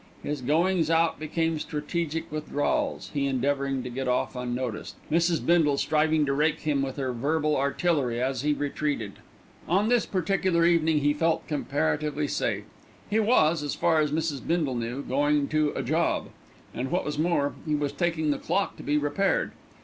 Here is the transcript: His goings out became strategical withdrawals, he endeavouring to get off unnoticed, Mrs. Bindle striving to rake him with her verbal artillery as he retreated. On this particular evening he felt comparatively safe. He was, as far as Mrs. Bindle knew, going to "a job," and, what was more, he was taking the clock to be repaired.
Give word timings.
His 0.23 0.41
goings 0.41 0.89
out 0.89 1.19
became 1.19 1.59
strategical 1.59 2.33
withdrawals, 2.35 3.11
he 3.13 3.27
endeavouring 3.27 3.83
to 3.83 3.89
get 3.91 4.07
off 4.07 4.35
unnoticed, 4.35 4.95
Mrs. 5.11 5.45
Bindle 5.45 5.77
striving 5.77 6.25
to 6.25 6.33
rake 6.33 6.61
him 6.61 6.81
with 6.81 6.95
her 6.95 7.13
verbal 7.13 7.55
artillery 7.55 8.19
as 8.19 8.41
he 8.41 8.51
retreated. 8.51 9.19
On 9.67 9.89
this 9.89 10.07
particular 10.07 10.65
evening 10.65 11.01
he 11.01 11.13
felt 11.13 11.47
comparatively 11.47 12.27
safe. 12.27 12.63
He 13.11 13.19
was, 13.19 13.61
as 13.61 13.75
far 13.75 13.99
as 13.99 14.11
Mrs. 14.11 14.41
Bindle 14.47 14.73
knew, 14.73 15.03
going 15.03 15.47
to 15.49 15.69
"a 15.75 15.83
job," 15.83 16.29
and, 16.73 16.89
what 16.89 17.05
was 17.05 17.19
more, 17.19 17.53
he 17.67 17.75
was 17.75 17.91
taking 17.91 18.31
the 18.31 18.39
clock 18.39 18.77
to 18.77 18.81
be 18.83 18.97
repaired. 18.97 19.51